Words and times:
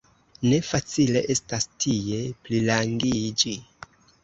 Ne 0.45 0.57
facile 0.67 1.21
estas 1.35 1.69
tie 1.85 2.23
plirangiĝi. 2.49 3.57